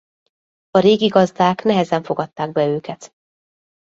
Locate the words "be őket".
2.51-3.13